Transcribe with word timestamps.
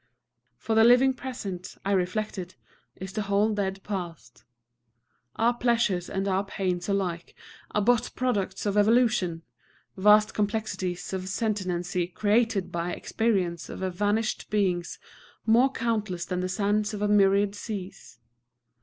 For 0.57 0.73
the 0.73 0.83
living 0.83 1.13
present, 1.13 1.77
I 1.85 1.91
reflected, 1.91 2.55
is 2.95 3.13
the 3.13 3.21
whole 3.21 3.53
dead 3.53 3.83
past. 3.83 4.43
Our 5.35 5.53
pleasures 5.53 6.09
and 6.09 6.27
our 6.27 6.43
pains 6.43 6.89
alike 6.89 7.35
are 7.69 7.83
but 7.83 8.09
products 8.15 8.65
of 8.65 8.77
evolution, 8.77 9.43
vast 9.95 10.33
complexities 10.33 11.13
of 11.13 11.29
sentiency 11.29 12.07
created 12.07 12.71
by 12.71 12.93
experience 12.93 13.69
of 13.69 13.81
vanished 13.93 14.49
beings 14.49 14.97
more 15.45 15.71
countless 15.71 16.25
than 16.25 16.39
the 16.39 16.49
sands 16.49 16.95
of 16.95 17.03
a 17.03 17.07
myriad 17.07 17.53
seas. 17.53 18.17